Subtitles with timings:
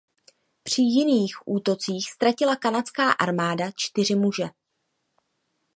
[0.63, 4.43] Při jiných útocích ztratila kanadská armáda čtyři muže.